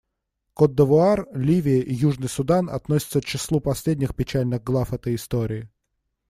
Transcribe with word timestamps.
Котд'Ивуар, 0.55 1.27
Ливия 1.35 1.81
и 1.83 1.93
Южный 1.93 2.27
Судан 2.27 2.71
относятся 2.71 3.21
к 3.21 3.25
числу 3.25 3.59
последних 3.61 4.15
печальных 4.15 4.63
глав 4.63 4.93
этой 4.93 5.13
истории. 5.13 5.69